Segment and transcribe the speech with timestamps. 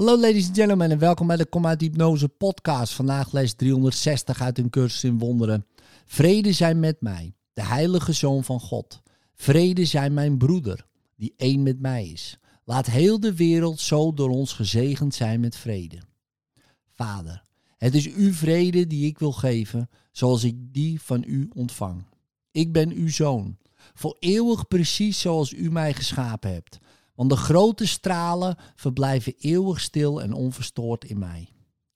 [0.00, 2.92] Hallo ladies and gentlemen en welkom bij de Kom uit Hypnose podcast.
[2.92, 5.66] Vandaag les 360 uit een cursus in wonderen.
[6.06, 9.02] Vrede zijn met mij, de heilige zoon van God.
[9.34, 10.86] Vrede zijn mijn broeder,
[11.16, 12.38] die één met mij is.
[12.64, 15.98] Laat heel de wereld zo door ons gezegend zijn met vrede.
[16.94, 17.42] Vader,
[17.76, 22.04] het is uw vrede die ik wil geven, zoals ik die van u ontvang.
[22.50, 23.56] Ik ben uw zoon,
[23.94, 26.78] voor eeuwig precies zoals u mij geschapen hebt.
[27.20, 31.48] Want de grote stralen verblijven eeuwig stil en onverstoord in mij.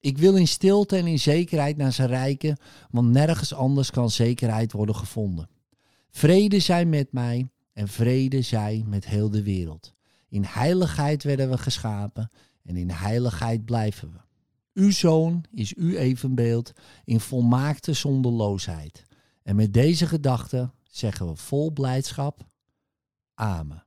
[0.00, 2.58] Ik wil in stilte en in zekerheid naar zijn rijken,
[2.90, 5.48] want nergens anders kan zekerheid worden gevonden.
[6.10, 9.94] Vrede zij met mij en vrede zij met heel de wereld.
[10.28, 12.30] In heiligheid werden we geschapen
[12.64, 14.18] en in heiligheid blijven we.
[14.80, 16.72] Uw zoon is uw evenbeeld
[17.04, 19.04] in volmaakte zonderloosheid.
[19.42, 22.46] En met deze gedachte zeggen we vol blijdschap:
[23.34, 23.86] Amen.